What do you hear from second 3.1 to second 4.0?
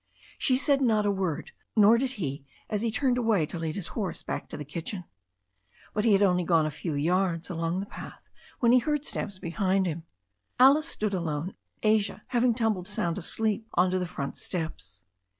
away to lead his